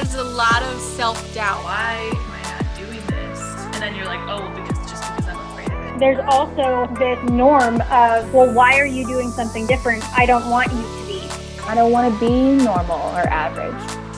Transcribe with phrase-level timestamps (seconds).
[0.00, 1.62] there's a lot of self doubt.
[1.62, 3.40] Why am I not doing this?
[3.66, 5.98] And then you're like, oh, because just because I'm afraid of it.
[5.98, 10.02] There's also this norm of, well, why are you doing something different?
[10.18, 11.20] I don't want you to be.
[11.64, 13.74] I don't want to be normal or average.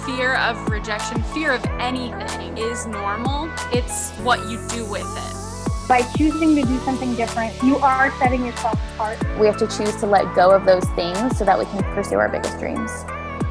[0.07, 3.51] Fear of rejection, fear of anything is normal.
[3.73, 5.89] It's what you do with it.
[5.89, 9.19] By choosing to do something different, you are setting yourself apart.
[9.39, 12.17] We have to choose to let go of those things so that we can pursue
[12.17, 12.91] our biggest dreams.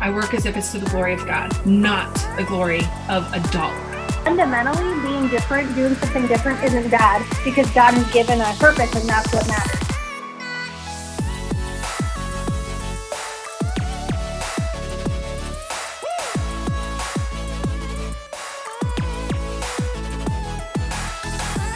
[0.03, 3.39] I work as if it's to the glory of God, not the glory of a
[3.51, 3.77] dollar.
[4.23, 9.07] Fundamentally, being different, doing something different isn't bad because God has given a purpose and
[9.07, 9.77] that's what matters.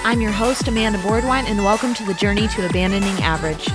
[0.03, 3.67] I'm your host, Amanda Boardwine, and welcome to the Journey to Abandoning Average.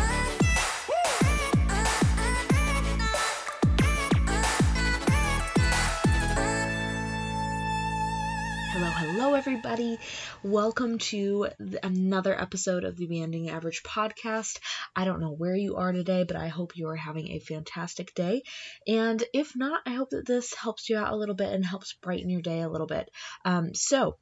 [10.43, 11.49] Welcome to
[11.83, 14.59] another episode of the Abandoning Average podcast.
[14.97, 18.15] I don't know where you are today, but I hope you are having a fantastic
[18.15, 18.45] day.
[18.87, 21.93] And if not, I hope that this helps you out a little bit and helps
[21.93, 23.11] brighten your day a little bit.
[23.45, 24.17] Um, so,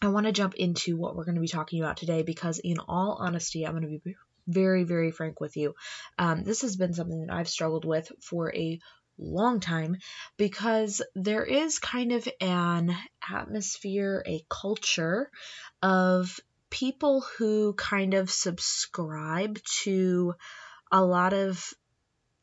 [0.00, 2.78] I want to jump into what we're going to be talking about today because, in
[2.88, 5.74] all honesty, I'm going to be very, very frank with you.
[6.18, 8.80] Um, this has been something that I've struggled with for a
[9.18, 9.96] long time
[10.36, 12.96] because there is kind of an
[13.30, 15.30] atmosphere, a culture
[15.82, 16.38] of
[16.70, 20.34] people who kind of subscribe to
[20.90, 21.72] a lot of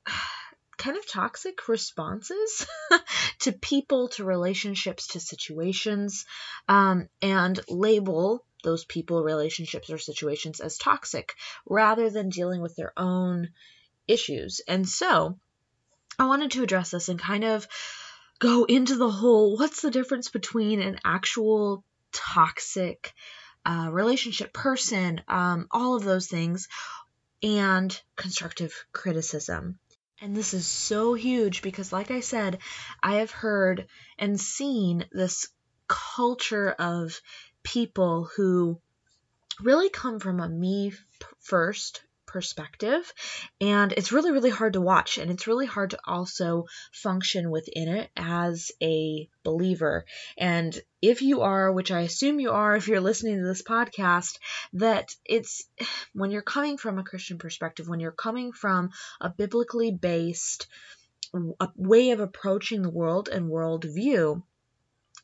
[0.77, 2.65] kind of toxic responses
[3.39, 6.25] to people, to relationships, to situations,
[6.69, 11.33] um, and label those people, relationships, or situations as toxic
[11.65, 13.49] rather than dealing with their own
[14.07, 14.61] issues.
[14.67, 15.37] And so
[16.19, 17.67] I wanted to address this and kind of
[18.39, 23.13] go into the whole what's the difference between an actual toxic
[23.65, 26.67] uh, relationship person, um, all of those things,
[27.41, 29.79] and constructive criticism.
[30.21, 32.59] And this is so huge because, like I said,
[33.01, 33.87] I have heard
[34.17, 35.47] and seen this
[35.87, 37.21] culture of
[37.63, 38.81] people who
[39.61, 40.93] really come from a me
[41.39, 43.11] first perspective.
[43.59, 47.89] And it's really really hard to watch and it's really hard to also function within
[47.89, 50.05] it as a believer.
[50.37, 54.37] And if you are which i assume you are if you're listening to this podcast
[54.73, 55.65] that it's
[56.13, 58.89] when you're coming from a christian perspective when you're coming from
[59.21, 60.67] a biblically based
[61.77, 64.41] way of approaching the world and worldview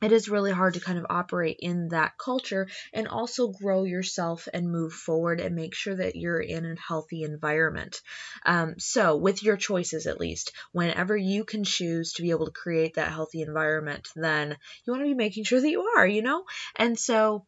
[0.01, 4.47] it is really hard to kind of operate in that culture and also grow yourself
[4.53, 8.01] and move forward and make sure that you're in a healthy environment.
[8.45, 12.51] Um, so, with your choices at least, whenever you can choose to be able to
[12.51, 16.22] create that healthy environment, then you want to be making sure that you are, you
[16.22, 16.44] know?
[16.75, 17.45] And so,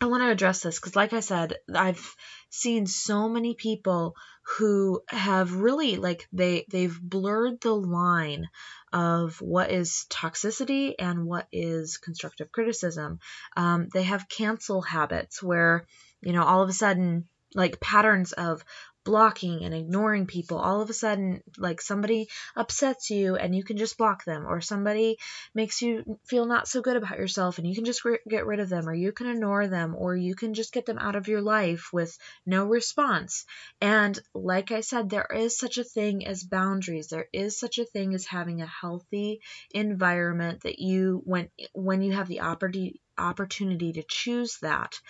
[0.00, 2.14] I want to address this because, like I said, I've
[2.50, 4.14] seen so many people
[4.46, 8.48] who have really like they they've blurred the line
[8.92, 13.18] of what is toxicity and what is constructive criticism.
[13.56, 15.84] Um, they have cancel habits where
[16.22, 18.64] you know all of a sudden like patterns of
[19.06, 23.76] blocking and ignoring people all of a sudden like somebody upsets you and you can
[23.76, 25.16] just block them or somebody
[25.54, 28.68] makes you feel not so good about yourself and you can just get rid of
[28.68, 31.40] them or you can ignore them or you can just get them out of your
[31.40, 33.46] life with no response.
[33.80, 37.06] And like i said there is such a thing as boundaries.
[37.06, 39.40] There is such a thing as having a healthy
[39.70, 45.00] environment that you when when you have the opportunity opportunity to choose that.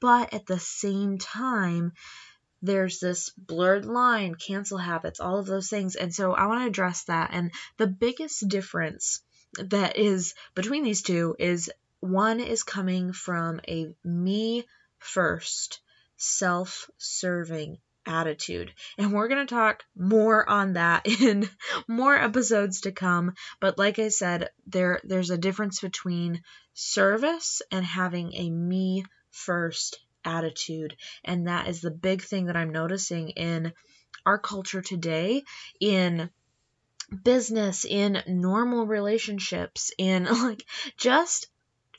[0.00, 1.92] But at the same time
[2.62, 5.96] there's this blurred line, cancel habits, all of those things.
[5.96, 7.30] And so I want to address that.
[7.32, 9.20] And the biggest difference
[9.58, 11.70] that is between these two is
[12.00, 14.64] one is coming from a me
[14.98, 15.80] first,
[16.16, 18.72] self serving attitude.
[18.98, 21.48] And we're going to talk more on that in
[21.86, 23.34] more episodes to come.
[23.60, 26.42] But like I said, there there's a difference between
[26.74, 30.96] service and having a me first attitude.
[31.24, 33.72] And that is the big thing that I'm noticing in
[34.26, 35.44] our culture today,
[35.80, 36.30] in
[37.24, 40.64] business, in normal relationships, in like
[40.96, 41.48] just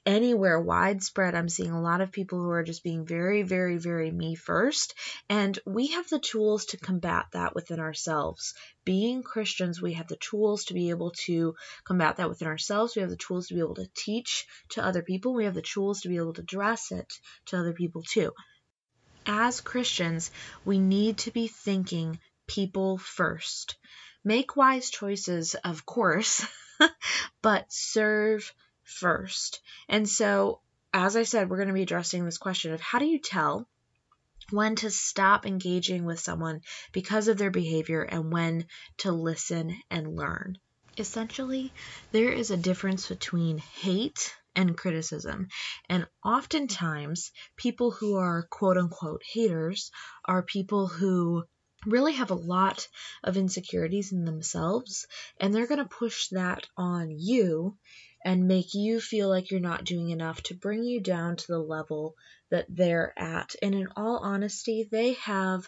[0.05, 1.35] anywhere widespread.
[1.35, 4.95] I'm seeing a lot of people who are just being very very very me first.
[5.29, 8.53] And we have the tools to combat that within ourselves.
[8.83, 12.95] Being christians we have the tools to be able to combat that within ourselves.
[12.95, 15.33] We have the tools to be able to teach to other people.
[15.33, 17.13] We have the tools to be able to address it
[17.47, 18.31] to other people too.
[19.27, 20.31] As christians
[20.65, 23.77] we need to be thinking people first.
[24.23, 26.43] Make wise choices of course
[27.43, 28.51] but serve
[28.91, 29.61] first.
[29.89, 30.61] And so,
[30.93, 33.67] as I said, we're going to be addressing this question of how do you tell
[34.49, 36.61] when to stop engaging with someone
[36.91, 38.65] because of their behavior and when
[38.97, 40.57] to listen and learn.
[40.97, 41.71] Essentially,
[42.11, 45.47] there is a difference between hate and criticism.
[45.87, 49.91] And oftentimes, people who are quote unquote haters
[50.25, 51.45] are people who
[51.85, 52.87] really have a lot
[53.23, 55.07] of insecurities in themselves,
[55.39, 57.75] and they're going to push that on you
[58.23, 61.59] and make you feel like you're not doing enough to bring you down to the
[61.59, 62.15] level
[62.51, 63.55] that they're at.
[63.61, 65.67] And in all honesty, they have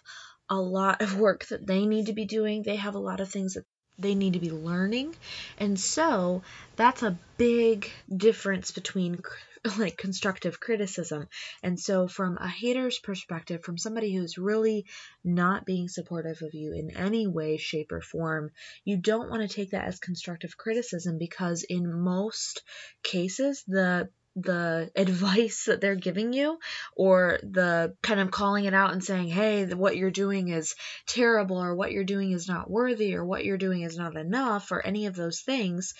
[0.49, 2.61] a lot of work that they need to be doing.
[2.61, 3.65] They have a lot of things that
[3.97, 5.15] they need to be learning.
[5.57, 6.43] And so
[6.75, 9.21] that's a big difference between
[9.77, 11.27] like constructive criticism.
[11.61, 14.85] And so from a hater's perspective, from somebody who's really
[15.23, 18.51] not being supportive of you in any way, shape, or form,
[18.83, 22.61] you don't want to take that as constructive criticism because in most
[23.03, 26.57] cases, the the advice that they're giving you
[26.95, 30.75] or the kind of calling it out and saying, hey, what you're doing is
[31.05, 34.71] terrible or what you're doing is not worthy or what you're doing is not enough
[34.71, 35.93] or any of those things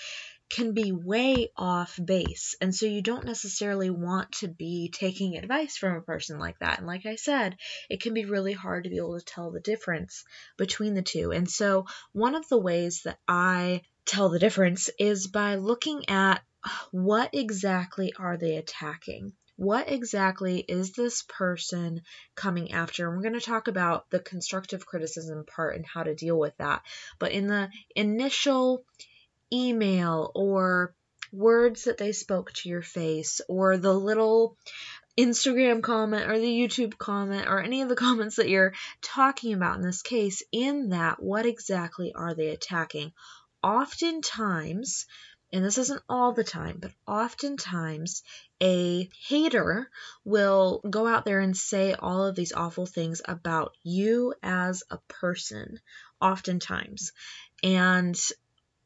[0.53, 2.55] can be way off base.
[2.61, 6.77] And so you don't necessarily want to be taking advice from a person like that.
[6.77, 7.57] And like I said,
[7.89, 10.23] it can be really hard to be able to tell the difference
[10.55, 11.31] between the two.
[11.31, 16.44] And so one of the ways that I tell the difference is by looking at
[16.91, 19.33] what exactly are they attacking?
[19.55, 22.01] What exactly is this person
[22.35, 23.07] coming after?
[23.07, 26.55] And we're going to talk about the constructive criticism part and how to deal with
[26.57, 26.83] that.
[27.17, 28.85] But in the initial
[29.53, 30.95] email or
[31.31, 34.57] words that they spoke to your face or the little
[35.17, 39.77] Instagram comment or the YouTube comment or any of the comments that you're talking about
[39.77, 43.11] in this case, in that, what exactly are they attacking?
[43.61, 45.05] Oftentimes,
[45.51, 48.23] and this isn't all the time, but oftentimes
[48.61, 49.89] a hater
[50.25, 54.97] will go out there and say all of these awful things about you as a
[55.07, 55.79] person,
[56.19, 57.11] oftentimes.
[57.61, 58.19] And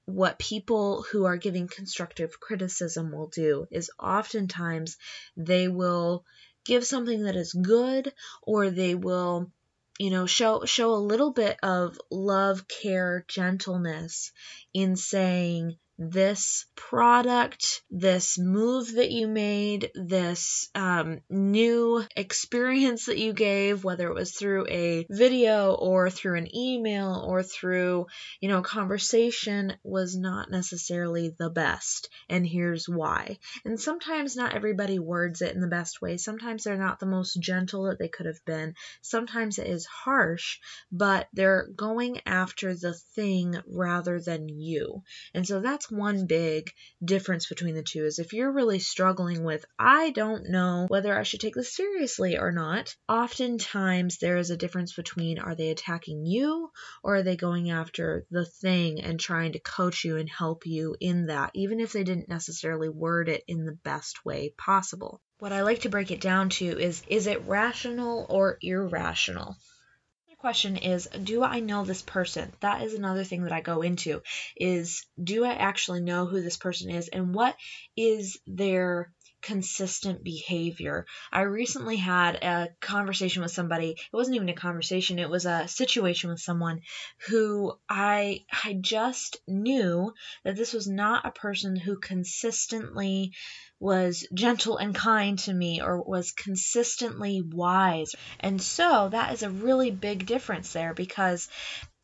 [0.08, 4.96] what people who are giving constructive criticism will do is oftentimes
[5.36, 6.24] they will
[6.64, 9.52] give something that is good or they will
[10.00, 14.32] you know show show a little bit of love care gentleness
[14.74, 23.34] in saying this product, this move that you made, this um, new experience that you
[23.34, 28.06] gave, whether it was through a video or through an email or through,
[28.40, 32.10] you know, conversation, was not necessarily the best.
[32.30, 33.40] And here's why.
[33.66, 36.18] And sometimes not everybody words it in the best way.
[36.18, 38.76] Sometimes they're not the most gentle that they could have been.
[39.02, 40.60] Sometimes it is harsh,
[40.92, 45.04] but they're going after the thing rather than you.
[45.34, 45.62] And so
[45.92, 46.72] one big
[47.04, 51.24] difference between the two is if you're really struggling with I don't know whether I
[51.24, 56.26] should take this seriously or not, oftentimes there is a difference between are they attacking
[56.26, 56.72] you
[57.04, 60.96] or are they going after the thing and trying to coach you and help you
[61.00, 65.22] in that even if they didn't necessarily word it in the best way possible.
[65.40, 69.56] What I like to break it down to is is it rational or irrational?
[70.38, 74.22] Question is do i know this person that is another thing that i go into
[74.56, 77.56] is do i actually know who this person is and what
[77.96, 81.06] is their consistent behavior.
[81.32, 83.92] I recently had a conversation with somebody.
[83.92, 86.82] It wasn't even a conversation, it was a situation with someone
[87.28, 93.34] who I I just knew that this was not a person who consistently
[93.80, 98.14] was gentle and kind to me or was consistently wise.
[98.40, 101.48] And so that is a really big difference there because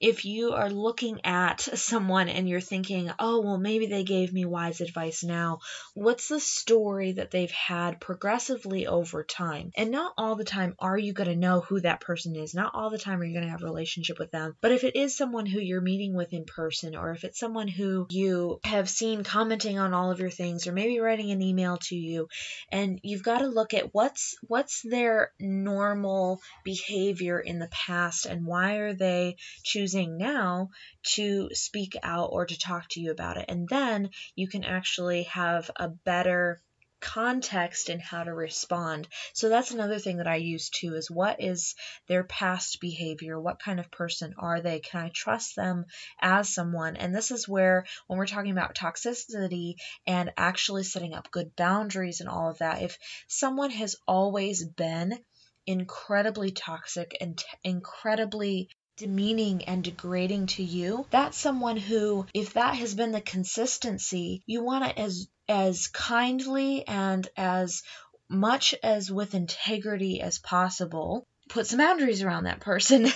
[0.04, 4.44] if you are looking at someone and you're thinking, oh, well, maybe they gave me
[4.44, 5.60] wise advice now,
[5.94, 9.72] what's the story that they've had progressively over time?
[9.78, 12.54] And not all the time are you going to know who that person is.
[12.54, 14.58] Not all the time are you going to have a relationship with them.
[14.60, 17.70] But if it is someone who you're meeting with in person, or if it's someone
[17.70, 21.78] who you have seen commenting on all of your things, or maybe writing an email
[21.84, 22.28] to you,
[22.74, 28.46] and you've got to look at what's what's their normal behavior in the past and
[28.46, 30.70] why are they choosing now
[31.16, 33.46] to speak out or to talk to you about it.
[33.48, 36.62] And then you can actually have a better
[37.04, 39.08] context in how to respond.
[39.34, 41.76] So that's another thing that I use too is what is
[42.08, 43.40] their past behavior?
[43.40, 44.80] What kind of person are they?
[44.80, 45.86] Can I trust them
[46.22, 46.96] as someone?
[46.96, 49.76] And this is where when we're talking about toxicity
[50.08, 52.98] and actually setting up good boundaries and all of that, if
[53.28, 55.20] someone has always been
[55.68, 62.76] incredibly toxic and t- incredibly demeaning and degrading to you, that's someone who, if that
[62.76, 67.82] has been the consistency, you want to as as kindly and as
[68.30, 73.08] much as with integrity as possible put some boundaries around that person.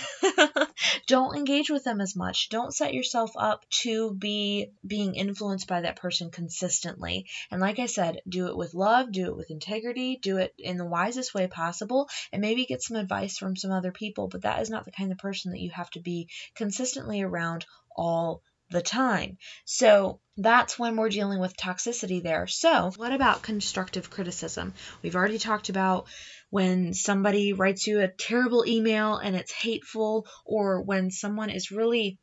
[1.08, 2.48] don't engage with them as much.
[2.50, 7.26] Don't set yourself up to be being influenced by that person consistently.
[7.50, 10.76] And like I said, do it with love, do it with integrity, do it in
[10.76, 14.28] the wisest way possible, and maybe get some advice from some other people.
[14.28, 17.66] But that is not the kind of person that you have to be consistently around
[17.96, 19.38] all the time.
[19.64, 22.46] So that's when we're dealing with toxicity there.
[22.46, 24.74] So, what about constructive criticism?
[25.02, 26.06] We've already talked about
[26.50, 32.18] when somebody writes you a terrible email and it's hateful, or when someone is really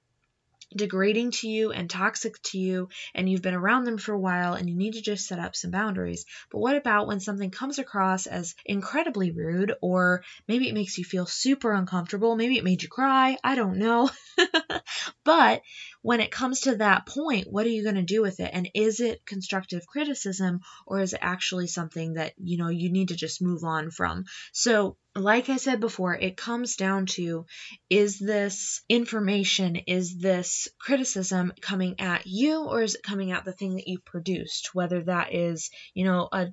[0.76, 4.54] degrading to you and toxic to you and you've been around them for a while
[4.54, 6.26] and you need to just set up some boundaries.
[6.52, 11.04] But what about when something comes across as incredibly rude or maybe it makes you
[11.04, 14.10] feel super uncomfortable, maybe it made you cry, I don't know.
[15.24, 15.62] but
[16.02, 18.52] when it comes to that point, what are you going to do with it?
[18.54, 23.10] And is it constructive criticism or is it actually something that, you know, you need
[23.10, 24.26] to just move on from?
[24.52, 27.46] So, like I said before, it comes down to
[27.90, 33.54] is this information, is this criticism coming at you or is it coming at the
[33.54, 34.72] thing that you produced?
[34.74, 36.48] Whether that is, you know, a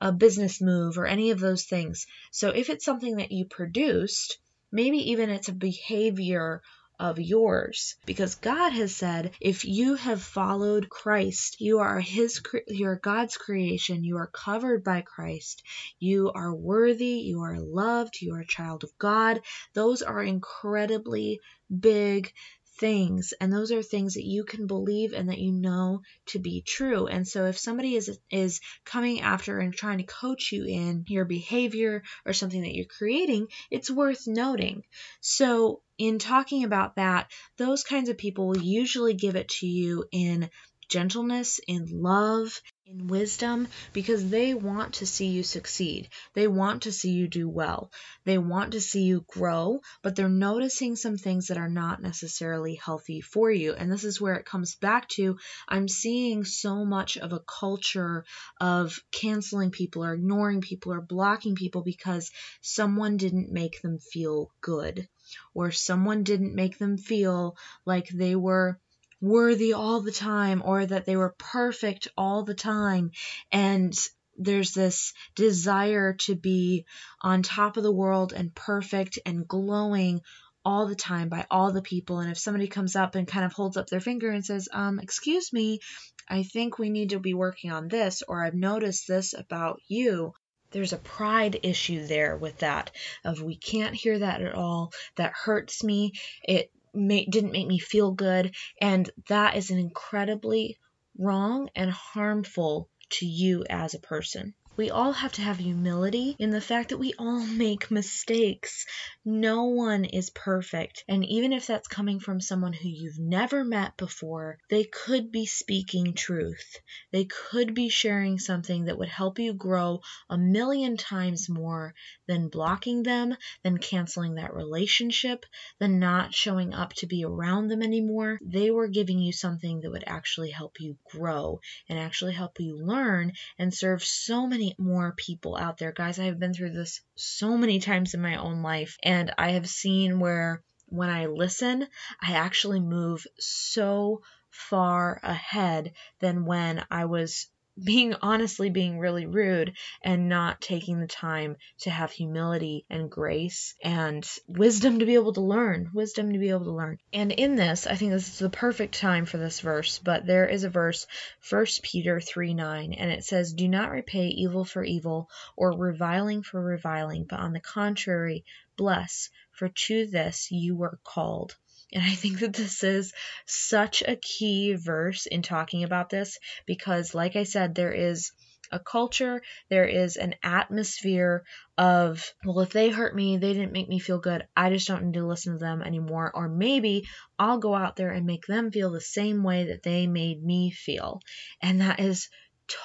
[0.00, 2.06] a business move or any of those things.
[2.32, 4.38] So if it's something that you produced,
[4.72, 6.60] maybe even it's a behavior
[7.02, 7.96] of yours.
[8.06, 13.36] Because God has said if you have followed Christ you are his you are God's
[13.36, 15.64] creation you are covered by Christ
[15.98, 19.40] you are worthy you are loved you are a child of God.
[19.74, 21.40] Those are incredibly
[21.76, 22.32] big
[22.78, 26.62] things and those are things that you can believe and that you know to be
[26.62, 27.06] true.
[27.06, 31.24] And so if somebody is is coming after and trying to coach you in your
[31.24, 34.82] behavior or something that you're creating it's worth noting.
[35.20, 40.04] So in talking about that those kinds of people will usually give it to you
[40.10, 40.48] in
[40.88, 46.08] gentleness, in love, in wisdom, because they want to see you succeed.
[46.34, 47.90] They want to see you do well.
[48.24, 52.74] They want to see you grow, but they're noticing some things that are not necessarily
[52.74, 53.72] healthy for you.
[53.72, 58.24] And this is where it comes back to I'm seeing so much of a culture
[58.60, 64.50] of canceling people or ignoring people or blocking people because someone didn't make them feel
[64.60, 65.08] good
[65.54, 68.78] or someone didn't make them feel like they were
[69.22, 73.12] worthy all the time or that they were perfect all the time.
[73.50, 73.96] And
[74.36, 76.84] there's this desire to be
[77.22, 80.20] on top of the world and perfect and glowing
[80.64, 82.18] all the time by all the people.
[82.18, 84.98] And if somebody comes up and kind of holds up their finger and says, um,
[84.98, 85.80] excuse me,
[86.28, 90.34] I think we need to be working on this, or I've noticed this about you,
[90.70, 92.90] there's a pride issue there with that
[93.24, 96.12] of we can't hear that at all that hurts me
[96.42, 98.54] it didn't make me feel good.
[98.80, 100.78] And that is an incredibly
[101.18, 104.54] wrong and harmful to you as a person.
[104.74, 108.86] We all have to have humility in the fact that we all make mistakes.
[109.22, 111.04] No one is perfect.
[111.06, 115.44] And even if that's coming from someone who you've never met before, they could be
[115.44, 116.80] speaking truth.
[117.12, 120.00] They could be sharing something that would help you grow
[120.30, 121.94] a million times more
[122.26, 125.44] than blocking them, than canceling that relationship,
[125.80, 128.38] than not showing up to be around them anymore.
[128.40, 131.60] They were giving you something that would actually help you grow
[131.90, 135.92] and actually help you learn and serve so many many more people out there.
[135.92, 139.50] Guys, I have been through this so many times in my own life, and I
[139.50, 141.86] have seen where when I listen,
[142.20, 147.48] I actually move so far ahead than when I was
[147.82, 153.74] being honestly being really rude and not taking the time to have humility and grace
[153.82, 156.98] and wisdom to be able to learn wisdom to be able to learn.
[157.12, 160.46] And in this i think this is the perfect time for this verse but there
[160.46, 161.06] is a verse
[161.48, 166.42] 1 peter 3 9 and it says do not repay evil for evil or reviling
[166.42, 168.44] for reviling but on the contrary
[168.76, 171.56] bless for to this you were called
[171.92, 173.12] and I think that this is
[173.46, 178.32] such a key verse in talking about this because, like I said, there is
[178.70, 181.44] a culture, there is an atmosphere
[181.76, 185.04] of, well, if they hurt me, they didn't make me feel good, I just don't
[185.04, 186.32] need to listen to them anymore.
[186.34, 187.06] Or maybe
[187.38, 190.70] I'll go out there and make them feel the same way that they made me
[190.70, 191.20] feel.
[191.60, 192.30] And that is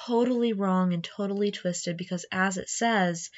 [0.06, 3.30] totally wrong and totally twisted because, as it says,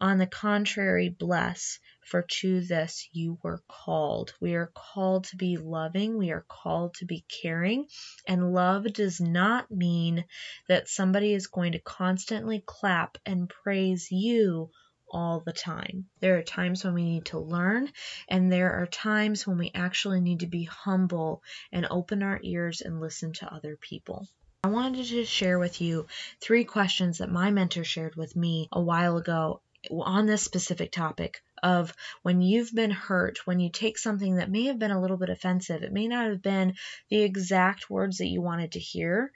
[0.00, 4.34] on the contrary, bless for to this you were called.
[4.40, 7.86] We are called to be loving, we are called to be caring,
[8.26, 10.24] and love does not mean
[10.68, 14.70] that somebody is going to constantly clap and praise you
[15.12, 16.06] all the time.
[16.20, 17.92] There are times when we need to learn,
[18.28, 22.80] and there are times when we actually need to be humble and open our ears
[22.80, 24.26] and listen to other people.
[24.64, 26.06] I wanted to share with you
[26.40, 31.42] three questions that my mentor shared with me a while ago on this specific topic
[31.62, 35.16] of when you've been hurt, when you take something that may have been a little
[35.16, 36.74] bit offensive, it may not have been
[37.08, 39.32] the exact words that you wanted to hear.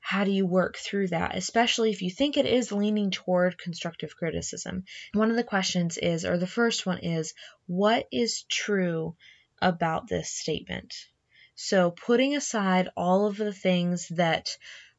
[0.00, 4.16] How do you work through that, especially if you think it is leaning toward constructive
[4.16, 4.84] criticism?
[5.14, 7.34] One of the questions is, or the first one is,
[7.66, 9.16] what is true
[9.60, 10.94] about this statement?
[11.56, 14.56] So, putting aside all of the things that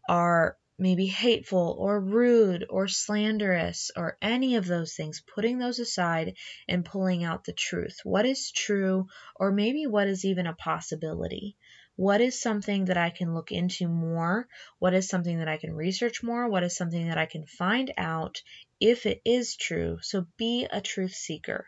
[0.10, 6.36] are maybe hateful or rude or slanderous or any of those things, putting those aside
[6.68, 8.00] and pulling out the truth.
[8.04, 11.58] What is true, or maybe what is even a possibility?
[11.96, 14.48] What is something that I can look into more?
[14.78, 16.48] What is something that I can research more?
[16.48, 18.42] What is something that I can find out
[18.80, 19.98] if it is true?
[20.02, 21.66] So be a truth seeker.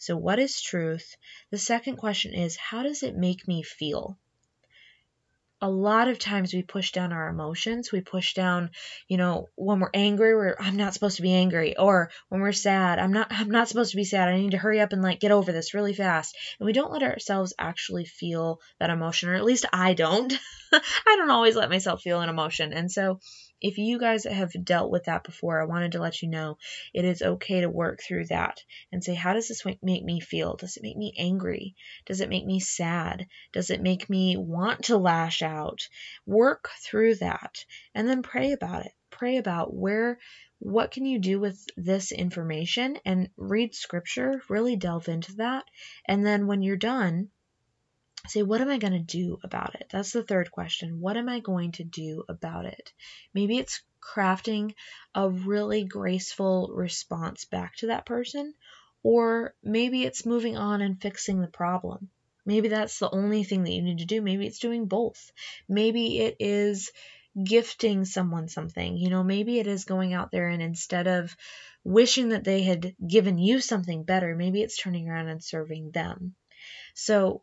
[0.00, 1.16] So, what is truth?
[1.50, 4.16] The second question is, how does it make me feel?
[5.60, 7.90] A lot of times we push down our emotions.
[7.90, 8.70] We push down,
[9.08, 12.52] you know, when we're angry, we're I'm not supposed to be angry, or when we're
[12.52, 14.28] sad, I'm not I'm not supposed to be sad.
[14.28, 16.36] I need to hurry up and like get over this really fast.
[16.58, 20.32] And we don't let ourselves actually feel that emotion, or at least I don't.
[20.72, 22.72] I don't always let myself feel an emotion.
[22.72, 23.20] And so
[23.60, 26.58] if you guys have dealt with that before, I wanted to let you know
[26.94, 28.62] it is okay to work through that
[28.92, 30.56] and say, how does this make me feel?
[30.56, 31.74] Does it make me angry?
[32.06, 33.26] Does it make me sad?
[33.52, 35.88] Does it make me want to lash out?
[36.26, 38.92] Work through that and then pray about it.
[39.10, 40.18] Pray about where
[40.60, 45.64] what can you do with this information and read scripture, really delve into that.
[46.06, 47.30] And then when you're done,
[48.30, 49.88] say, what am I going to do about it?
[49.90, 51.00] That's the third question.
[51.00, 52.92] What am I going to do about it?
[53.34, 54.74] Maybe it's crafting
[55.14, 58.54] a really graceful response back to that person,
[59.02, 62.10] or maybe it's moving on and fixing the problem.
[62.46, 64.22] Maybe that's the only thing that you need to do.
[64.22, 65.32] Maybe it's doing both.
[65.68, 66.90] Maybe it is
[67.42, 68.96] gifting someone something.
[68.96, 71.36] You know, maybe it is going out there and instead of
[71.84, 76.34] wishing that they had given you something better, maybe it's turning around and serving them.
[76.94, 77.42] So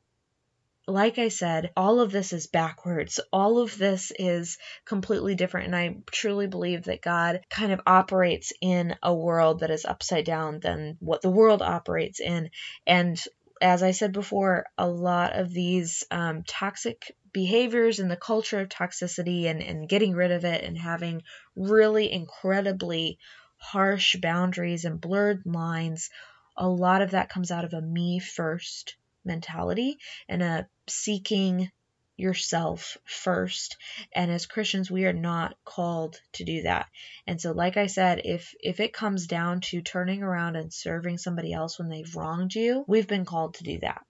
[0.88, 3.20] like I said, all of this is backwards.
[3.34, 5.68] All of this is completely different.
[5.68, 10.26] And I truly believe that God kind of operates in a world that is upside
[10.26, 12.52] down than what the world operates in.
[12.86, 13.20] And
[13.62, 18.70] as I said before, a lot of these um, toxic behaviors and the culture of
[18.70, 21.24] toxicity and, and getting rid of it and having
[21.56, 23.18] really incredibly
[23.58, 26.12] harsh boundaries and blurred lines,
[26.56, 28.96] a lot of that comes out of a me first
[29.26, 29.98] mentality
[30.30, 31.72] and a seeking
[32.18, 33.76] yourself first.
[34.14, 36.88] And as christians we are not called to do that.
[37.28, 41.18] And so like i said if if it comes down to turning around and serving
[41.18, 44.06] somebody else when they've wronged you we've been called to do that.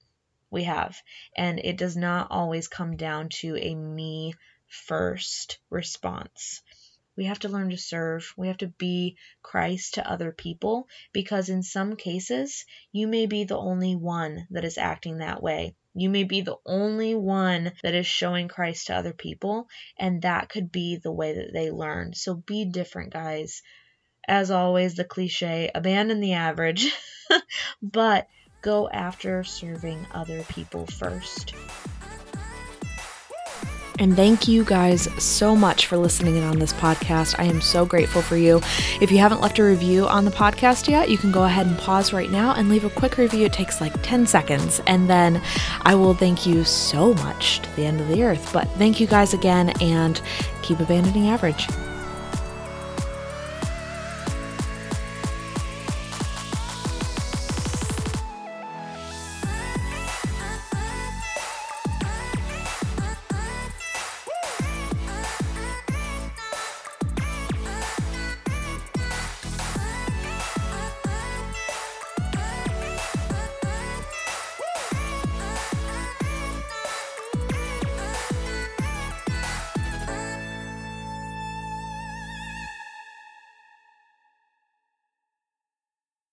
[0.52, 0.96] We have.
[1.36, 4.36] And it does not always come down to a me
[4.68, 6.62] first response
[7.18, 8.34] we have to learn to serve.
[8.38, 13.44] We have to be Christ to other people because in some cases, you may be
[13.46, 15.76] the only one that is acting that way.
[15.94, 20.50] You may be the only one that is showing Christ to other people, and that
[20.50, 22.14] could be the way that they learn.
[22.14, 23.62] So be different, guys.
[24.28, 26.94] As always, the cliche abandon the average,
[27.82, 28.28] but
[28.62, 31.54] go after serving other people first.
[33.98, 37.36] And thank you guys so much for listening in on this podcast.
[37.40, 38.58] I am so grateful for you.
[39.02, 41.78] If you haven't left a review on the podcast yet, you can go ahead and
[41.78, 43.46] pause right now and leave a quick review.
[43.46, 44.82] It takes like 10 seconds.
[44.86, 45.42] And then
[45.84, 48.52] I will thank you so much to the end of the earth.
[48.52, 50.22] But thank you guys again and
[50.62, 51.68] keep abandoning average.